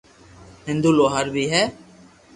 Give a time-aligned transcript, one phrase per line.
[0.67, 1.63] ھندو لوھار بي ھي